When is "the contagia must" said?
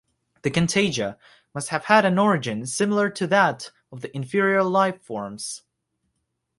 0.41-1.69